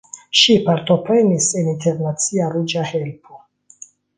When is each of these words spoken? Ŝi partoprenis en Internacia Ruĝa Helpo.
Ŝi 0.37 0.53
partoprenis 0.69 1.49
en 1.61 1.69
Internacia 1.75 2.51
Ruĝa 2.57 2.89
Helpo. 2.95 3.41